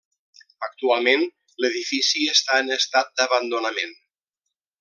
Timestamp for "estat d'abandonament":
2.79-3.97